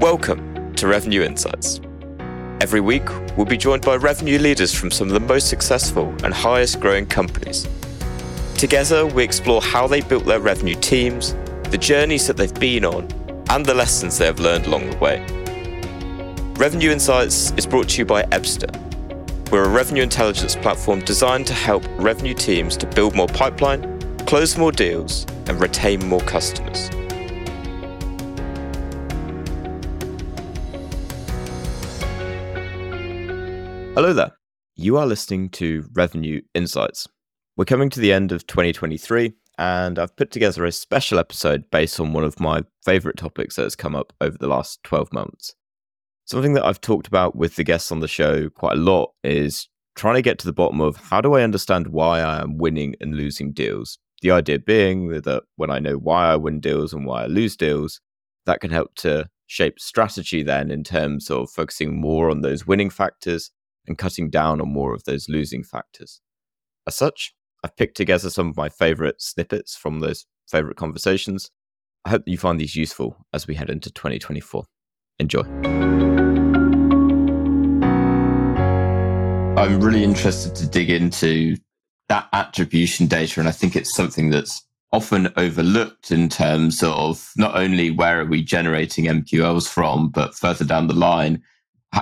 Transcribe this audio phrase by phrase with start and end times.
[0.00, 1.80] Welcome to Revenue Insights.
[2.60, 6.34] Every week, we'll be joined by revenue leaders from some of the most successful and
[6.34, 7.68] highest growing companies.
[8.56, 11.34] Together, we explore how they built their revenue teams,
[11.70, 13.08] the journeys that they've been on,
[13.50, 15.20] and the lessons they have learned along the way.
[16.54, 18.70] Revenue Insights is brought to you by Ebsta.
[19.50, 24.56] We're a revenue intelligence platform designed to help revenue teams to build more pipeline, close
[24.56, 26.90] more deals, and retain more customers.
[34.02, 34.36] Hello there.
[34.74, 37.06] You are listening to Revenue Insights.
[37.56, 42.00] We're coming to the end of 2023, and I've put together a special episode based
[42.00, 45.54] on one of my favorite topics that has come up over the last 12 months.
[46.24, 49.68] Something that I've talked about with the guests on the show quite a lot is
[49.94, 52.96] trying to get to the bottom of how do I understand why I am winning
[53.00, 53.98] and losing deals.
[54.20, 57.56] The idea being that when I know why I win deals and why I lose
[57.56, 58.00] deals,
[58.46, 62.90] that can help to shape strategy then in terms of focusing more on those winning
[62.90, 63.52] factors
[63.86, 66.20] and cutting down on more of those losing factors.
[66.86, 71.50] As such, I've picked together some of my favorite snippets from those favorite conversations.
[72.04, 74.64] I hope you find these useful as we head into 2024.
[75.18, 75.42] Enjoy.
[79.56, 81.56] I'm really interested to dig into
[82.08, 83.38] that attribution data.
[83.38, 88.26] And I think it's something that's often overlooked in terms of not only where are
[88.26, 91.42] we generating MQLs from, but further down the line,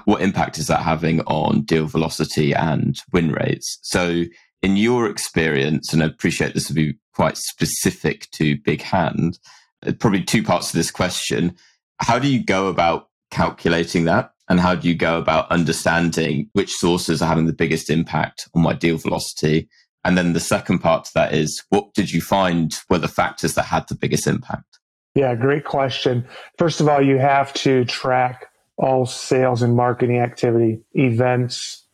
[0.05, 3.79] what impact is that having on deal velocity and win rates?
[3.83, 4.25] So,
[4.63, 9.39] in your experience, and I appreciate this will be quite specific to BigHand,
[9.87, 11.57] uh, probably two parts to this question.
[11.99, 14.33] How do you go about calculating that?
[14.49, 18.63] And how do you go about understanding which sources are having the biggest impact on
[18.63, 19.69] my deal velocity?
[20.05, 23.55] And then the second part to that is what did you find were the factors
[23.55, 24.81] that had the biggest impact?
[25.15, 26.27] Yeah, great question.
[26.59, 28.47] First of all, you have to track
[28.81, 31.85] all sales and marketing activity, events,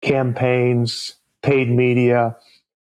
[0.00, 2.36] campaigns, paid media,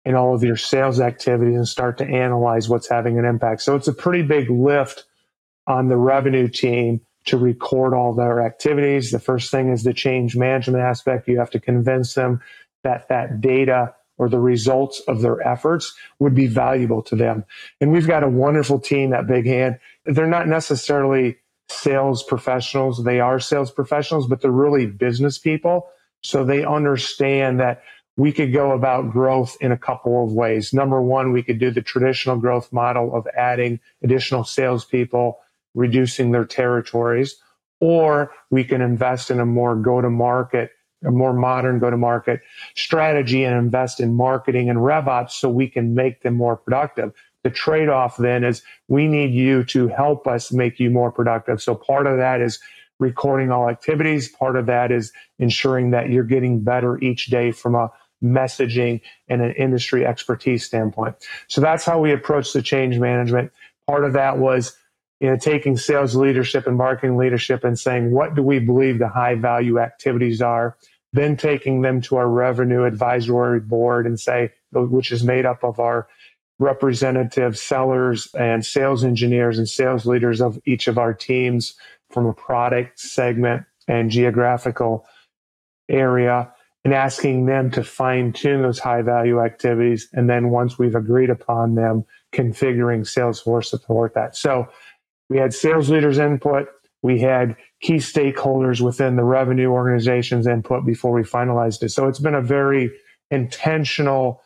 [0.06, 3.64] and all of your sales activities and start to analyze what's having an impact.
[3.64, 5.06] So it's a pretty big lift
[5.66, 9.10] on the revenue team to record all their activities.
[9.10, 11.28] The first thing is the change management aspect.
[11.28, 12.40] You have to convince them
[12.84, 17.46] that that data or the results of their efforts would be valuable to them.
[17.82, 19.80] And we've got a wonderful team at BigHand.
[20.06, 21.38] They're not necessarily
[21.74, 23.04] sales professionals.
[23.04, 25.90] They are sales professionals, but they're really business people.
[26.22, 27.84] So they understand that
[28.16, 30.74] we could go about growth in a couple of ways.
[30.74, 35.40] Number one, we could do the traditional growth model of adding additional salespeople,
[35.74, 37.36] reducing their territories,
[37.80, 40.72] or we can invest in a more go to market,
[41.04, 42.42] a more modern go to market
[42.76, 47.12] strategy and invest in marketing and rev ops so we can make them more productive.
[47.44, 51.62] The trade off then is we need you to help us make you more productive.
[51.62, 52.60] So part of that is
[53.00, 54.30] recording all activities.
[54.30, 57.92] Part of that is ensuring that you're getting better each day from a
[58.24, 61.16] messaging and an industry expertise standpoint.
[61.48, 63.52] So that's how we approach the change management.
[63.88, 64.78] Part of that was
[65.20, 69.08] you know, taking sales leadership and marketing leadership and saying, what do we believe the
[69.08, 70.78] high value activities are?
[71.14, 75.80] Then taking them to our revenue advisory board and say, which is made up of
[75.80, 76.08] our
[76.60, 81.76] representative sellers and sales engineers and sales leaders of each of our teams
[82.10, 85.06] from a product segment and geographical
[85.90, 86.52] area
[86.86, 90.10] and asking them to fine tune those high value activities.
[90.14, 94.36] And then once we've agreed upon them, configuring Salesforce to support that.
[94.36, 94.68] So
[95.30, 96.68] we had sales leaders input.
[97.02, 101.90] We had key stakeholders within the revenue organizations input before we finalized it.
[101.90, 102.92] So it's been a very
[103.32, 104.43] intentional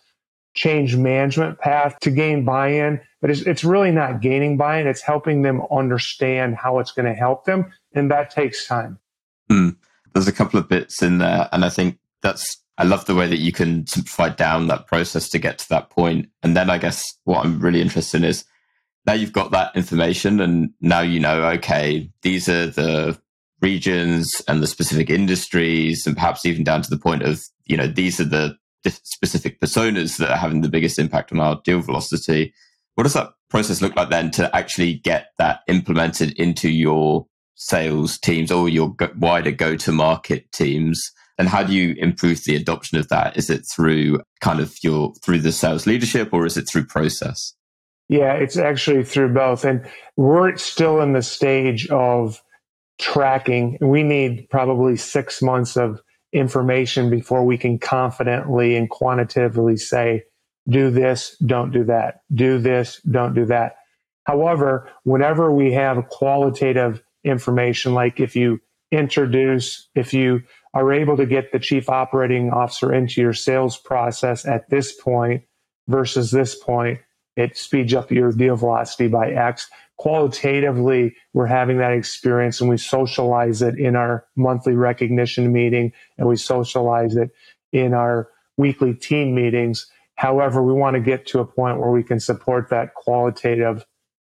[0.58, 4.88] change management path to gain buy-in, but it's, it's really not gaining buy-in.
[4.88, 7.72] It's helping them understand how it's going to help them.
[7.94, 9.00] And that takes time.
[9.52, 9.78] Mm.
[10.14, 11.48] There's a couple of bits in there.
[11.52, 15.30] And I think that's, I love the way that you can simplify down that process
[15.30, 16.28] to get to that point.
[16.42, 18.44] And then I guess what I'm really interested in is
[19.06, 23.18] now you've got that information and now you know, okay, these are the
[23.62, 27.88] regions and the specific industries and perhaps even down to the point of, you know,
[27.88, 32.54] these are the specific personas that are having the biggest impact on our deal velocity.
[32.96, 38.18] What does that process look like then to actually get that implemented into your sales
[38.18, 41.12] teams or your wider go to market teams?
[41.38, 43.38] And how do you improve the adoption of that?
[43.38, 47.54] Is it through kind of your, through the sales leadership or is it through process?
[48.10, 49.66] Yeah, it's actually through both.
[49.66, 52.42] And we're still in the stage of
[53.00, 53.78] tracking.
[53.82, 56.02] We need probably six months of
[56.34, 60.24] information before we can confidently and quantitatively say,
[60.68, 63.78] do this, don't do that, do this, don't do that.
[64.26, 68.60] However, whenever we have qualitative information, like if you
[68.92, 70.42] introduce, if you
[70.74, 75.44] are able to get the chief operating officer into your sales process at this point
[75.88, 77.00] versus this point,
[77.38, 79.70] it speeds up your deal velocity by X.
[79.98, 86.28] Qualitatively, we're having that experience and we socialize it in our monthly recognition meeting and
[86.28, 87.32] we socialize it
[87.72, 89.90] in our weekly team meetings.
[90.16, 93.86] However, we want to get to a point where we can support that qualitative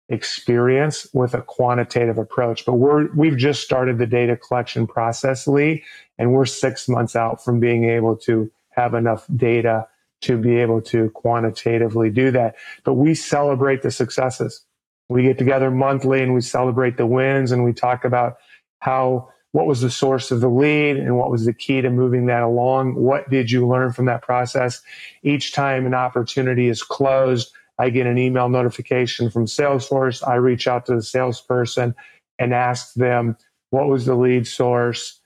[0.10, 2.66] experience with a quantitative approach.
[2.66, 5.84] But we're we've just started the data collection process, Lee,
[6.18, 9.88] and we're six months out from being able to have enough data
[10.22, 12.56] to be able to quantitatively do that.
[12.84, 14.66] But we celebrate the successes.
[15.12, 18.38] We get together monthly and we celebrate the wins and we talk about
[18.80, 22.28] how what was the source of the lead and what was the key to moving
[22.28, 22.96] that along?
[22.96, 24.82] What did you learn from that process?
[25.24, 30.26] Each time an opportunity is closed, I get an email notification from Salesforce.
[30.26, 31.96] I reach out to the salesperson
[32.38, 33.36] and ask them,
[33.72, 35.20] what was the lead source?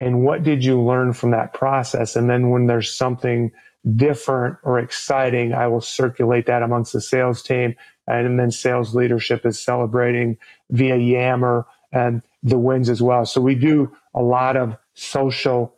[0.00, 2.14] And what did you learn from that process?
[2.14, 3.50] And then when there's something
[3.96, 7.74] different or exciting, I will circulate that amongst the sales team.
[8.06, 10.38] And then sales leadership is celebrating
[10.70, 13.24] via Yammer and the wins as well.
[13.24, 15.76] So we do a lot of social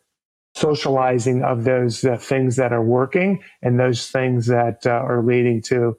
[0.55, 5.61] socializing of those uh, things that are working and those things that uh, are leading
[5.61, 5.97] to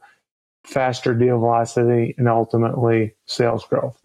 [0.64, 4.00] faster deal velocity and ultimately sales growth.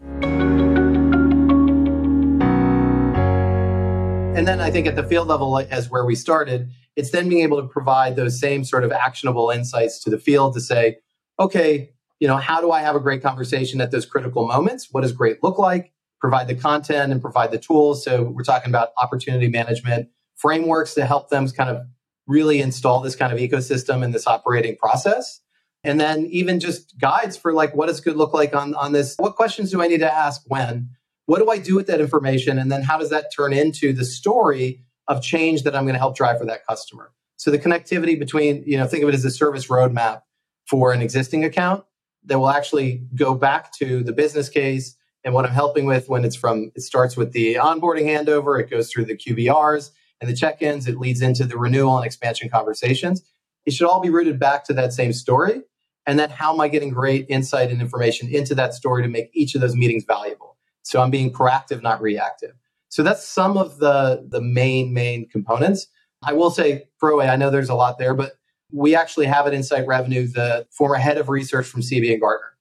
[4.35, 7.43] And then I think at the field level, as where we started, it's then being
[7.43, 10.97] able to provide those same sort of actionable insights to the field to say,
[11.39, 11.91] okay,
[12.21, 14.89] you know, how do I have a great conversation at those critical moments?
[14.91, 15.91] What does great look like?
[16.19, 18.03] Provide the content and provide the tools.
[18.03, 21.81] So we're talking about opportunity management frameworks to help them kind of
[22.27, 25.41] really install this kind of ecosystem and this operating process.
[25.83, 29.15] And then even just guides for like, what does good look like on, on this?
[29.17, 30.91] What questions do I need to ask when?
[31.25, 32.59] What do I do with that information?
[32.59, 35.99] And then how does that turn into the story of change that I'm going to
[35.99, 37.13] help drive for that customer?
[37.37, 40.21] So the connectivity between, you know, think of it as a service roadmap
[40.67, 41.83] for an existing account
[42.25, 46.25] that will actually go back to the business case and what I'm helping with when
[46.25, 50.35] it's from, it starts with the onboarding handover, it goes through the QBRs, and the
[50.35, 53.23] check ins, it leads into the renewal and expansion conversations.
[53.65, 55.61] It should all be rooted back to that same story.
[56.07, 59.29] And then how am I getting great insight and information into that story to make
[59.33, 60.57] each of those meetings valuable?
[60.83, 62.53] So I'm being proactive, not reactive.
[62.89, 65.87] So that's some of the, the main, main components.
[66.23, 68.33] I will say, ProA, I know there's a lot there, but
[68.71, 72.53] we actually have at Insight Revenue the former head of research from CEB and Gartner.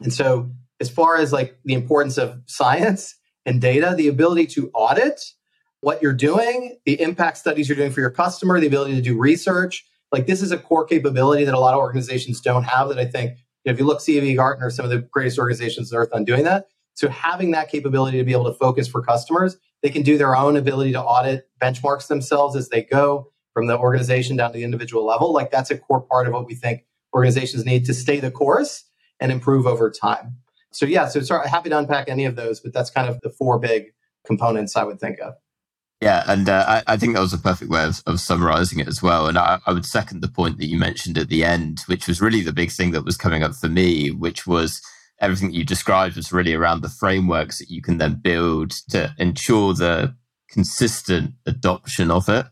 [0.00, 0.50] And so
[0.80, 3.14] as far as like the importance of science
[3.46, 5.20] and data, the ability to audit
[5.80, 9.16] what you're doing, the impact studies you're doing for your customer, the ability to do
[9.18, 9.86] research.
[10.10, 13.04] Like this is a core capability that a lot of organizations don't have that I
[13.04, 16.10] think you know, if you look CEB Gartner, some of the greatest organizations on earth
[16.12, 16.66] on doing that.
[16.94, 20.34] So having that capability to be able to focus for customers, they can do their
[20.34, 24.62] own ability to audit benchmarks themselves as they go from the organization down to the
[24.62, 25.32] individual level.
[25.32, 28.84] Like that's a core part of what we think organizations need to stay the course
[29.18, 30.36] and improve over time.
[30.70, 33.30] So yeah, so sorry, happy to unpack any of those, but that's kind of the
[33.30, 33.86] four big
[34.24, 35.34] components I would think of.
[36.00, 38.86] Yeah, and uh, I, I, think that was a perfect way of, of summarizing it
[38.86, 39.26] as well.
[39.26, 42.20] And I, I, would second the point that you mentioned at the end, which was
[42.20, 44.80] really the big thing that was coming up for me, which was
[45.20, 49.12] everything that you described was really around the frameworks that you can then build to
[49.18, 50.14] ensure the
[50.48, 52.46] consistent adoption of it.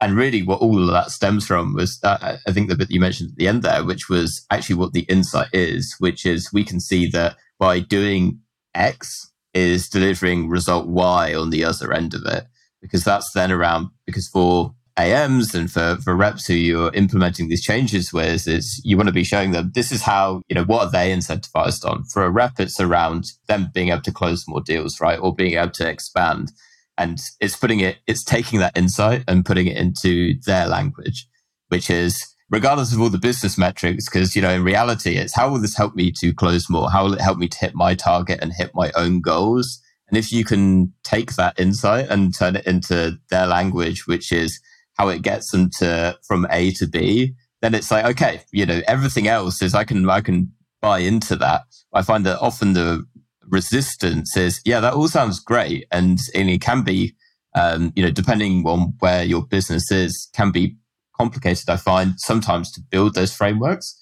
[0.00, 3.00] And really, what all of that stems from was, uh, I think the bit you
[3.00, 6.62] mentioned at the end there, which was actually what the insight is, which is we
[6.62, 8.40] can see that by doing
[8.74, 12.44] X is delivering result Y on the other end of it
[12.80, 17.62] because that's then around because for AMs and for, for reps who you're implementing these
[17.62, 20.86] changes with is you want to be showing them this is how, you know, what
[20.86, 22.04] are they incentivized on?
[22.04, 25.18] For a rep, it's around them being able to close more deals, right?
[25.20, 26.50] Or being able to expand.
[26.98, 31.28] And it's putting it, it's taking that insight and putting it into their language,
[31.68, 35.50] which is regardless of all the business metrics, because, you know, in reality, it's how
[35.50, 36.90] will this help me to close more?
[36.90, 39.80] How will it help me to hit my target and hit my own goals?
[40.08, 44.60] And if you can take that insight and turn it into their language, which is
[44.94, 48.80] how it gets them to from A to B, then it's like, okay, you know,
[48.88, 51.62] everything else is I can I can buy into that.
[51.92, 53.04] I find that often the
[53.50, 55.86] resistance is, yeah, that all sounds great.
[55.90, 57.14] And, and it can be,
[57.54, 60.76] um, you know, depending on where your business is, can be
[61.18, 63.94] complicated, I find, sometimes to build those frameworks.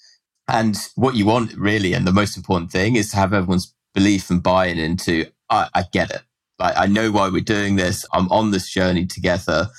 [0.47, 4.29] And what you want really, and the most important thing is to have everyone's belief
[4.29, 6.21] and buy-in into I, I get it.
[6.59, 8.05] Like I know why we're doing this.
[8.13, 9.69] I'm on this journey together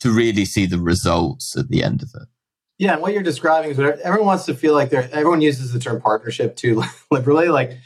[0.00, 2.28] to really see the results at the end of it.
[2.78, 5.08] Yeah, and what you're describing is what everyone wants to feel like they're.
[5.12, 7.48] Everyone uses the term partnership too liberally.
[7.48, 7.76] Like,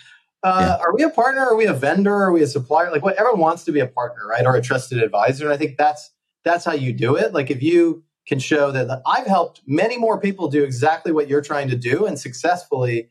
[0.42, 0.84] uh, yeah.
[0.84, 1.40] are we a partner?
[1.42, 2.14] Are we a vendor?
[2.14, 2.90] Are we a supplier?
[2.90, 5.44] Like, what everyone wants to be a partner, right, or a trusted advisor.
[5.44, 6.10] And I think that's
[6.44, 7.32] that's how you do it.
[7.32, 11.42] Like, if you can show that I've helped many more people do exactly what you're
[11.42, 13.08] trying to do and successfully.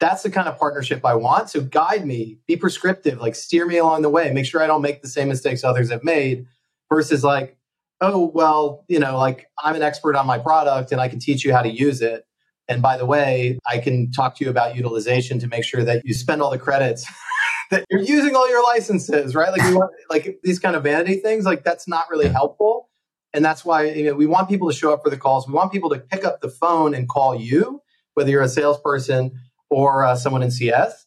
[0.00, 1.50] That's the kind of partnership I want.
[1.50, 4.82] So guide me, be prescriptive, like steer me along the way, make sure I don't
[4.82, 6.46] make the same mistakes others have made
[6.88, 7.58] versus like,
[8.00, 11.44] oh, well, you know, like I'm an expert on my product and I can teach
[11.44, 12.26] you how to use it.
[12.70, 16.06] And by the way, I can talk to you about utilization to make sure that
[16.06, 17.04] you spend all the credits
[17.72, 19.50] that you're using all your licenses, right?
[19.50, 22.88] Like want like these kind of vanity things, like that's not really helpful.
[23.34, 25.48] And that's why you know, we want people to show up for the calls.
[25.48, 27.82] We want people to pick up the phone and call you,
[28.14, 29.32] whether you're a salesperson
[29.68, 31.06] or uh, someone in CS.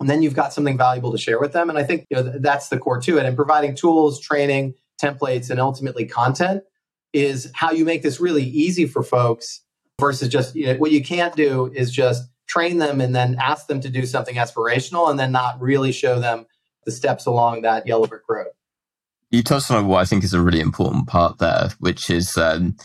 [0.00, 1.70] And then you've got something valuable to share with them.
[1.70, 3.24] And I think you know, that's the core to it.
[3.24, 6.62] And providing tools, training, templates, and ultimately content
[7.14, 9.63] is how you make this really easy for folks
[10.00, 13.66] versus just you know, what you can't do is just train them and then ask
[13.66, 16.46] them to do something aspirational and then not really show them
[16.84, 18.48] the steps along that yellow brick road.
[19.30, 22.76] You touched on what I think is a really important part there, which is um,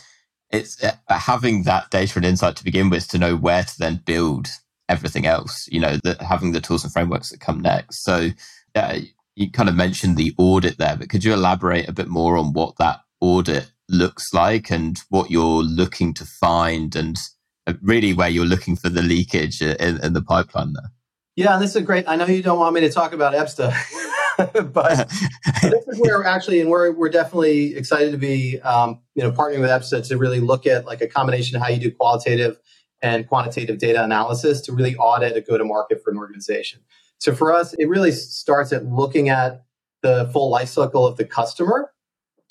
[0.50, 4.02] it's uh, having that data and insight to begin with to know where to then
[4.04, 4.48] build
[4.88, 5.68] everything else.
[5.70, 8.02] You know, having the tools and frameworks that come next.
[8.02, 8.30] So,
[8.74, 8.98] yeah,
[9.36, 12.52] you kind of mentioned the audit there, but could you elaborate a bit more on
[12.52, 17.18] what that audit looks like and what you're looking to find and
[17.66, 20.90] uh, really where you're looking for the leakage in, in the pipeline there?
[21.36, 22.04] Yeah, this is great.
[22.08, 25.08] I know you don't want me to talk about EBSTA, but
[25.62, 29.60] this is where actually, and we're we're definitely excited to be, um, you know, partnering
[29.60, 32.58] with EBSTA to really look at like a combination of how you do qualitative
[33.02, 36.80] and quantitative data analysis to really audit a go to market for an organization.
[37.18, 39.64] So for us, it really starts at looking at
[40.02, 41.90] the full life cycle of the customer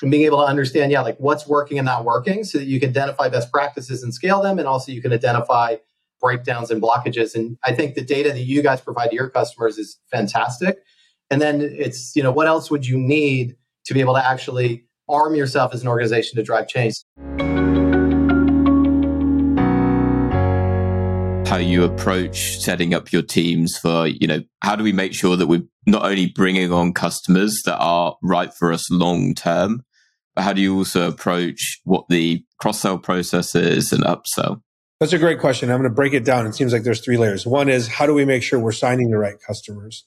[0.01, 2.79] and being able to understand, yeah, like what's working and not working so that you
[2.79, 4.57] can identify best practices and scale them.
[4.57, 5.75] And also you can identify
[6.21, 7.35] breakdowns and blockages.
[7.35, 10.79] And I think the data that you guys provide to your customers is fantastic.
[11.29, 14.85] And then it's, you know, what else would you need to be able to actually
[15.07, 16.93] arm yourself as an organization to drive change?
[21.49, 25.35] how you approach setting up your teams for, you know, how do we make sure
[25.35, 29.83] that we're not only bringing on customers that are right for us long term,
[30.41, 34.61] how do you also approach what the cross sell process is and upsell?
[34.99, 35.71] That's a great question.
[35.71, 36.45] I'm going to break it down.
[36.45, 37.45] It seems like there's three layers.
[37.45, 40.05] One is how do we make sure we're signing the right customers?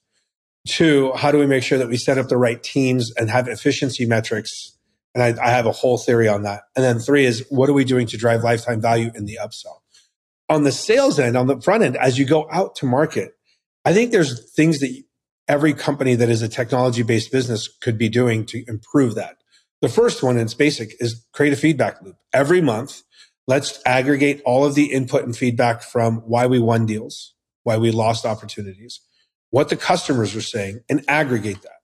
[0.68, 3.48] Two, how do we make sure that we set up the right teams and have
[3.48, 4.76] efficiency metrics?
[5.14, 6.62] And I, I have a whole theory on that.
[6.76, 9.82] And then three is what are we doing to drive lifetime value in the upsell?
[10.52, 13.32] on the sales end, on the front end, as you go out to market,
[13.84, 15.02] I think there's things that
[15.48, 19.36] every company that is a technology based business could be doing to improve that.
[19.82, 22.16] The first one, and it's basic, is create a feedback loop.
[22.32, 23.02] Every month,
[23.48, 27.34] let's aggregate all of the input and feedback from why we won deals,
[27.64, 29.00] why we lost opportunities,
[29.50, 31.80] what the customers are saying, and aggregate that.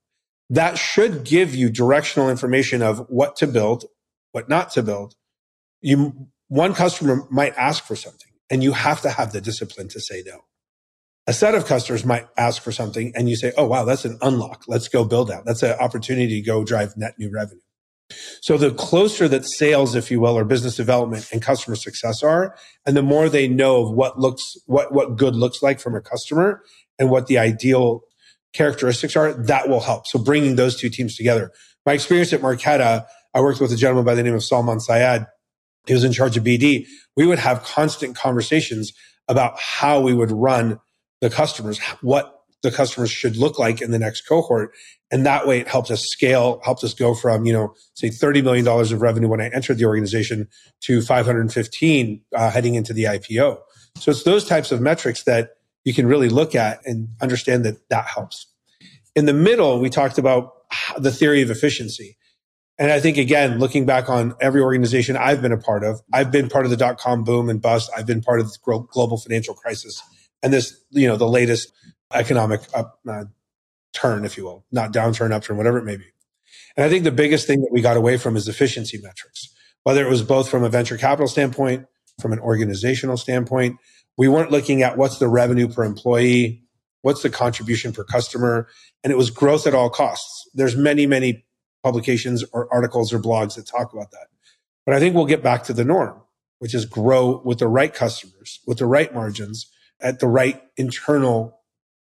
[0.48, 3.84] That should give you directional information of what to build,
[4.30, 5.14] what not to build.
[5.80, 10.00] You, one customer might ask for something and you have to have the discipline to
[10.00, 10.44] say no.
[11.26, 14.18] A set of customers might ask for something and you say, Oh, wow, that's an
[14.22, 14.64] unlock.
[14.66, 15.44] Let's go build out.
[15.44, 17.60] That's an opportunity to go drive net new revenue.
[18.40, 22.56] So the closer that sales, if you will, or business development and customer success are,
[22.86, 26.00] and the more they know of what looks, what, what good looks like from a
[26.00, 26.62] customer
[26.98, 28.02] and what the ideal
[28.54, 30.06] characteristics are, that will help.
[30.06, 31.52] So bringing those two teams together.
[31.84, 35.26] My experience at Marqeta, I worked with a gentleman by the name of Salman Syed
[35.88, 36.86] he was in charge of BD,
[37.16, 38.92] we would have constant conversations
[39.26, 40.78] about how we would run
[41.20, 44.72] the customers, what the customers should look like in the next cohort.
[45.10, 48.42] And that way it helped us scale, helped us go from, you know, say $30
[48.42, 50.48] million of revenue when I entered the organization
[50.82, 53.58] to 515 uh, heading into the IPO.
[53.98, 55.50] So it's those types of metrics that
[55.84, 58.46] you can really look at and understand that that helps.
[59.14, 60.52] In the middle, we talked about
[60.98, 62.16] the theory of efficiency.
[62.78, 66.30] And I think again, looking back on every organization I've been a part of, I've
[66.30, 67.90] been part of the dot com boom and bust.
[67.96, 70.00] I've been part of the global financial crisis
[70.42, 71.72] and this, you know, the latest
[72.12, 73.24] economic up, uh,
[73.92, 76.04] turn, if you will, not downturn, upturn, whatever it may be.
[76.76, 80.04] And I think the biggest thing that we got away from is efficiency metrics, whether
[80.04, 81.86] it was both from a venture capital standpoint,
[82.20, 83.76] from an organizational standpoint.
[84.16, 86.62] We weren't looking at what's the revenue per employee,
[87.02, 88.68] what's the contribution per customer,
[89.02, 90.48] and it was growth at all costs.
[90.54, 91.44] There's many, many
[91.82, 94.26] publications or articles or blogs that talk about that.
[94.84, 96.20] But I think we'll get back to the norm,
[96.58, 101.57] which is grow with the right customers, with the right margins, at the right internal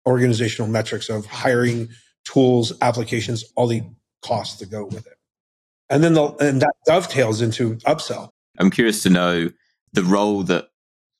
[0.05, 1.89] organizational metrics of hiring,
[2.25, 3.83] tools, applications, all the
[4.22, 5.17] costs that go with it.
[5.89, 8.29] And then the, and that dovetails into upsell.
[8.60, 9.50] I'm curious to know
[9.91, 10.69] the role that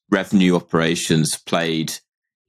[0.10, 1.94] revenue operations played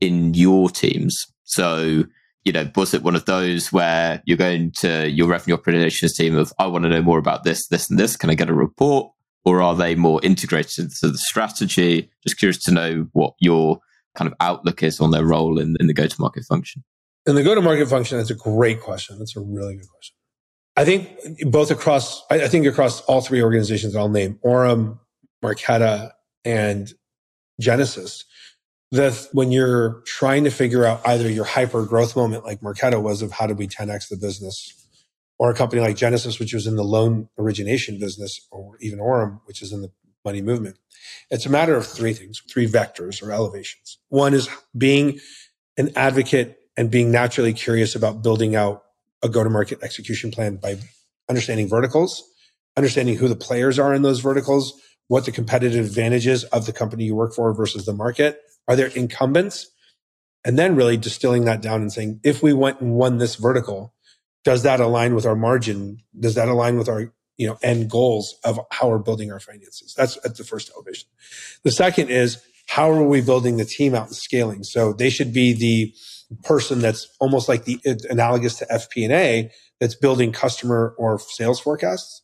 [0.01, 1.27] in your teams.
[1.45, 2.05] So,
[2.45, 6.37] you know, was it one of those where you're going to your revenue operations team
[6.37, 8.17] of, I want to know more about this, this, and this?
[8.17, 9.11] Can I get a report?
[9.47, 12.11] Or are they more integrated to the strategy?
[12.23, 13.81] Just curious to know what your
[14.15, 16.85] kind of outlook is on their role in, in the go to market function.
[17.27, 19.19] In the go to market function, that's a great question.
[19.19, 20.15] That's a really good question.
[20.77, 21.09] I think
[21.51, 24.99] both across, I think across all three organizations I'll name, Orum,
[25.43, 26.11] Marqeta,
[26.45, 26.93] and
[27.61, 28.25] Genesis,
[28.91, 33.23] that when you're trying to figure out either your hyper growth moment like Marqeta was
[33.23, 34.73] of how did we 10x the business,
[35.39, 39.41] or a company like Genesis, which was in the loan origination business, or even Orum,
[39.47, 39.91] which is in the
[40.25, 40.79] money movement.
[41.31, 43.99] It's a matter of three things, three vectors or elevations.
[44.09, 45.21] One is being
[45.77, 48.83] an advocate and being naturally curious about building out
[49.23, 50.79] a go to market execution plan by
[51.29, 52.23] understanding verticals,
[52.77, 57.05] understanding who the players are in those verticals, what the competitive advantages of the company
[57.05, 58.41] you work for versus the market.
[58.67, 59.71] Are there incumbents?
[60.47, 63.95] And then really distilling that down and saying, if we went and won this vertical,
[64.45, 66.03] does that align with our margin?
[66.19, 69.95] Does that align with our you know end goals of how we're building our finances?
[69.97, 71.09] That's at the first elevation.
[71.63, 74.65] The second is how are we building the team out and scaling?
[74.65, 75.95] So they should be the
[76.43, 79.51] person that's almost like the analogous to FP&A
[79.81, 82.23] that's building customer or sales forecasts.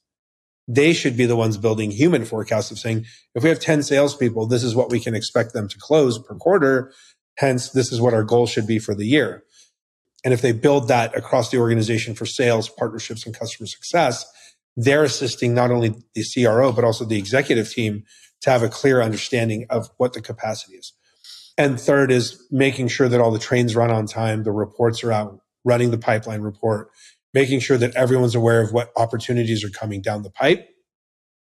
[0.67, 4.47] They should be the ones building human forecasts of saying, if we have 10 salespeople,
[4.47, 6.93] this is what we can expect them to close per quarter.
[7.37, 9.45] Hence, this is what our goal should be for the year.
[10.25, 14.25] And if they build that across the organization for sales, partnerships, and customer success,
[14.77, 18.05] they're assisting not only the CRO, but also the executive team
[18.43, 20.93] to have a clear understanding of what the capacity is.
[21.59, 25.13] And third is making sure that all the trains run on time, the reports are
[25.13, 26.91] out, running the pipeline report,
[27.35, 30.69] making sure that everyone's aware of what opportunities are coming down the pipe,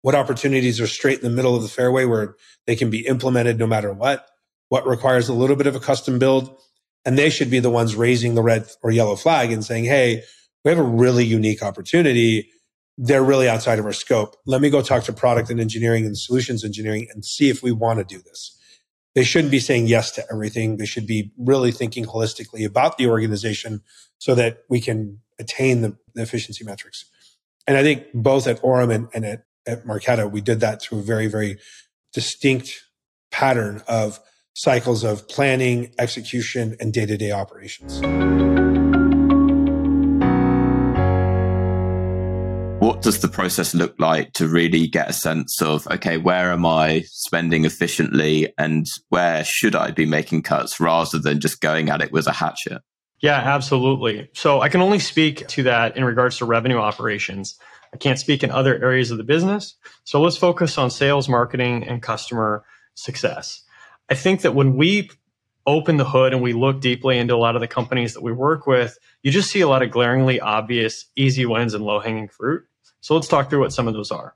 [0.03, 3.59] what opportunities are straight in the middle of the fairway where they can be implemented
[3.59, 4.29] no matter what,
[4.69, 6.57] what requires a little bit of a custom build.
[7.05, 10.23] And they should be the ones raising the red or yellow flag and saying, Hey,
[10.65, 12.51] we have a really unique opportunity.
[12.99, 14.37] They're really outside of our scope.
[14.47, 17.73] Let me go talk to product and engineering and solutions engineering and see if we
[17.73, 18.57] want to do this
[19.17, 20.77] they shouldn't be saying yes to everything.
[20.77, 23.81] They should be really thinking holistically about the organization
[24.19, 27.07] so that we can attain the, the efficiency metrics.
[27.67, 30.99] And I think both at Orum and, and at, at Marqeta, we did that through
[30.99, 31.59] a very, very
[32.13, 32.79] distinct
[33.33, 34.21] pattern of
[34.53, 38.66] cycles of planning, execution, and day to day operations.
[42.97, 46.65] What does the process look like to really get a sense of okay where am
[46.65, 52.01] i spending efficiently and where should i be making cuts rather than just going at
[52.01, 52.81] it with a hatchet?
[53.21, 54.31] Yeah absolutely.
[54.33, 57.59] So i can only speak to that in regards to revenue operations.
[57.93, 59.75] I can't speak in other areas of the business.
[60.05, 63.63] So let's focus on sales marketing and customer success.
[64.09, 65.11] I think that when we
[65.67, 68.33] open the hood and we look deeply into a lot of the companies that we
[68.33, 72.29] work with, you just see a lot of glaringly obvious easy wins and low hanging
[72.29, 72.65] fruit.
[73.01, 74.35] So let's talk through what some of those are.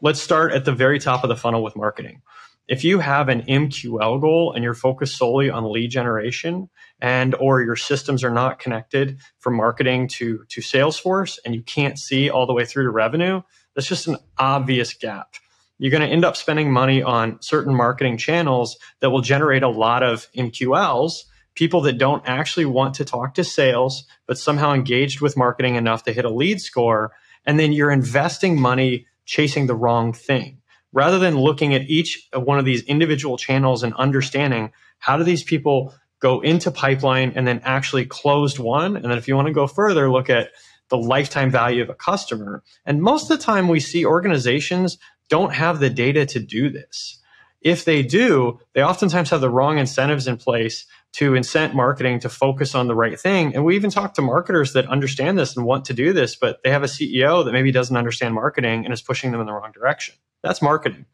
[0.00, 2.22] Let's start at the very top of the funnel with marketing.
[2.68, 6.68] If you have an MQL goal and you're focused solely on lead generation
[7.00, 11.98] and or your systems are not connected from marketing to to Salesforce and you can't
[11.98, 13.40] see all the way through to revenue,
[13.74, 15.34] that's just an obvious gap.
[15.78, 19.68] You're going to end up spending money on certain marketing channels that will generate a
[19.68, 21.22] lot of MQLs,
[21.54, 26.02] people that don't actually want to talk to sales, but somehow engaged with marketing enough
[26.02, 27.12] to hit a lead score
[27.48, 30.60] and then you're investing money chasing the wrong thing.
[30.92, 35.42] Rather than looking at each one of these individual channels and understanding how do these
[35.42, 38.96] people go into pipeline and then actually closed won.
[38.96, 40.50] And then if you want to go further look at
[40.90, 42.62] the lifetime value of a customer.
[42.84, 44.98] And most of the time we see organizations
[45.30, 47.18] don't have the data to do this.
[47.62, 50.86] If they do they oftentimes have the wrong incentives in place
[51.18, 53.52] to incent marketing to focus on the right thing.
[53.52, 56.62] And we even talk to marketers that understand this and want to do this, but
[56.62, 59.52] they have a CEO that maybe doesn't understand marketing and is pushing them in the
[59.52, 60.14] wrong direction.
[60.44, 61.06] That's marketing.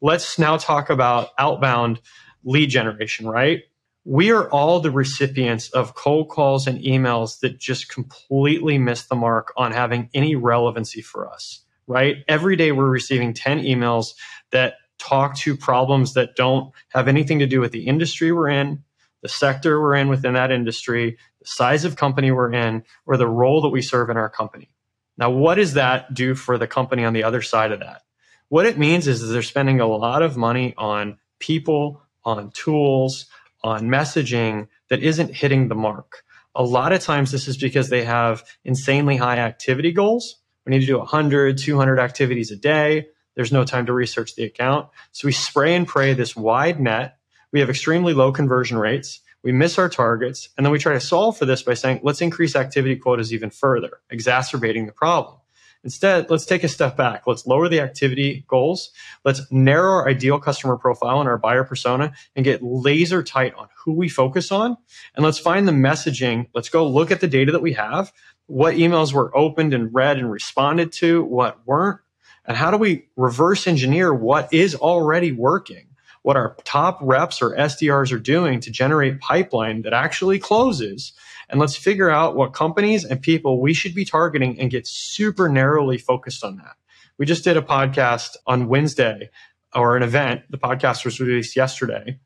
[0.00, 2.00] Let's now talk about outbound
[2.44, 3.62] lead generation, right?
[4.04, 9.16] We are all the recipients of cold calls and emails that just completely miss the
[9.16, 12.18] mark on having any relevancy for us, right?
[12.28, 14.14] Every day we're receiving 10 emails
[14.52, 18.84] that talk to problems that don't have anything to do with the industry we're in,
[19.22, 23.26] the sector we're in within that industry, the size of company we're in, or the
[23.26, 24.70] role that we serve in our company.
[25.16, 28.02] Now, what does that do for the company on the other side of that?
[28.48, 33.26] What it means is, they're spending a lot of money on people, on tools,
[33.62, 36.22] on messaging that isn't hitting the mark.
[36.54, 40.36] A lot of times, this is because they have insanely high activity goals.
[40.64, 43.08] We need to do 100, 200 activities a day.
[43.34, 44.88] There's no time to research the account.
[45.12, 47.17] So we spray and pray this wide net.
[47.52, 49.20] We have extremely low conversion rates.
[49.42, 50.48] We miss our targets.
[50.56, 53.50] And then we try to solve for this by saying, let's increase activity quotas even
[53.50, 55.36] further, exacerbating the problem.
[55.84, 57.26] Instead, let's take a step back.
[57.26, 58.90] Let's lower the activity goals.
[59.24, 63.68] Let's narrow our ideal customer profile and our buyer persona and get laser tight on
[63.84, 64.76] who we focus on.
[65.14, 66.48] And let's find the messaging.
[66.52, 68.12] Let's go look at the data that we have,
[68.46, 72.00] what emails were opened and read and responded to, what weren't,
[72.44, 75.87] and how do we reverse engineer what is already working?
[76.22, 81.12] What our top reps or SDRs are doing to generate pipeline that actually closes
[81.48, 85.48] and let's figure out what companies and people we should be targeting and get super
[85.48, 86.76] narrowly focused on that.
[87.16, 89.30] We just did a podcast on Wednesday
[89.74, 90.42] or an event.
[90.50, 92.18] The podcast was released yesterday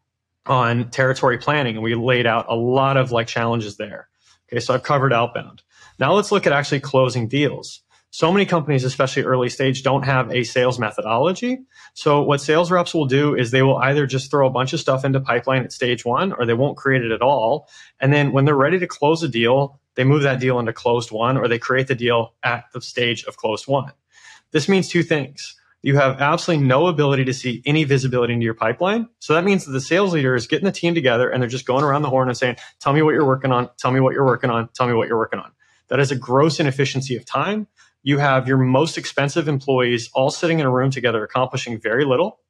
[0.47, 4.09] on territory planning and we laid out a lot of like challenges there.
[4.49, 4.61] Okay.
[4.61, 5.63] So I've covered outbound.
[5.99, 10.31] Now let's look at actually closing deals so many companies, especially early stage, don't have
[10.31, 11.61] a sales methodology.
[11.95, 14.81] So what sales reps will do is they will either just throw a bunch of
[14.81, 17.71] stuff into pipeline at stage one or they won't create it at all.
[18.01, 21.11] And then when they're ready to close a deal, they move that deal into closed
[21.11, 23.93] won or they create the deal at the stage of closed won.
[24.51, 25.57] This means two things.
[25.81, 29.09] You have absolutely no ability to see any visibility into your pipeline.
[29.21, 31.65] So that means that the sales leader is getting the team together and they're just
[31.65, 33.71] going around the horn and saying, tell me what you're working on.
[33.79, 34.69] Tell me what you're working on.
[34.75, 35.51] Tell me what you're working on.
[35.89, 37.69] That is a gross inefficiency of time
[38.03, 42.41] you have your most expensive employees all sitting in a room together accomplishing very little.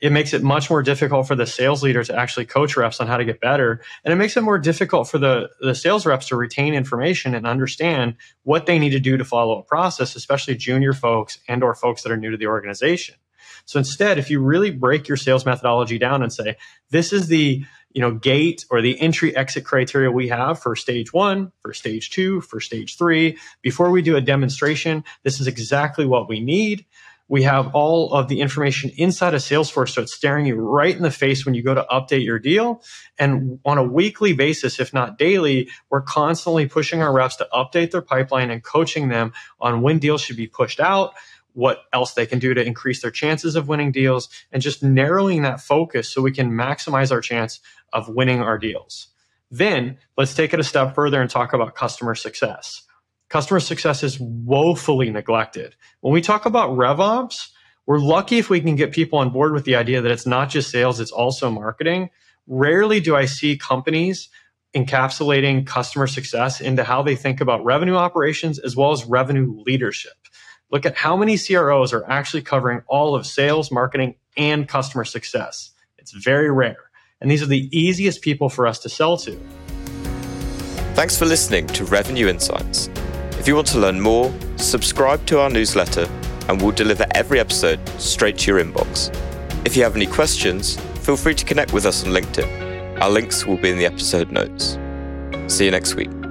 [0.00, 3.06] It makes it much more difficult for the sales leader to actually coach reps on
[3.06, 3.80] how to get better.
[4.04, 7.46] And it makes it more difficult for the, the sales reps to retain information and
[7.46, 11.74] understand what they need to do to follow a process, especially junior folks and or
[11.74, 13.14] folks that are new to the organization.
[13.64, 16.56] So instead, if you really break your sales methodology down and say,
[16.90, 21.12] this is the you know gate or the entry exit criteria we have for stage
[21.12, 23.38] one for stage two for stage three.
[23.62, 26.86] Before we do a demonstration this is exactly what we need.
[27.28, 31.02] We have all of the information inside of salesforce so it's staring you right in
[31.02, 32.82] the face when you go to update your deal.
[33.18, 37.90] And on a weekly basis if not daily we're constantly pushing our reps to update
[37.90, 41.14] their pipeline and coaching them on when deals should be pushed out
[41.54, 45.42] what else they can do to increase their chances of winning deals and just narrowing
[45.42, 47.60] that focus so we can maximize our chance
[47.92, 49.08] of winning our deals.
[49.50, 52.82] Then let's take it a step further and talk about customer success.
[53.28, 55.74] Customer success is woefully neglected.
[56.00, 57.48] When we talk about RevOps,
[57.86, 60.50] we're lucky if we can get people on board with the idea that it's not
[60.50, 62.10] just sales, it's also marketing.
[62.46, 64.28] Rarely do I see companies
[64.74, 70.12] encapsulating customer success into how they think about revenue operations as well as revenue leadership.
[70.70, 75.72] Look at how many CROs are actually covering all of sales, marketing, and customer success.
[75.98, 76.90] It's very rare.
[77.22, 79.38] And these are the easiest people for us to sell to.
[80.94, 82.90] Thanks for listening to Revenue Insights.
[83.38, 86.06] If you want to learn more, subscribe to our newsletter
[86.48, 89.14] and we'll deliver every episode straight to your inbox.
[89.64, 93.00] If you have any questions, feel free to connect with us on LinkedIn.
[93.00, 94.78] Our links will be in the episode notes.
[95.46, 96.21] See you next week.